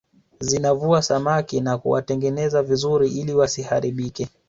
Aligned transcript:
Zinavua 0.39 1.01
samaki 1.01 1.61
na 1.61 1.77
kuwatengeneza 1.77 2.63
vizuri 2.63 3.11
ili 3.11 3.33
wasiharibike 3.33 4.27